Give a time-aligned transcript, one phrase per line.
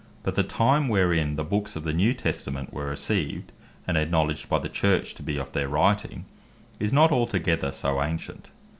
[0.23, 3.51] But the time wherein the Books of the New Testament were received,
[3.85, 6.25] and acknowledged by the Church to be of their writing,
[6.79, 8.47] is not altogether so ancient.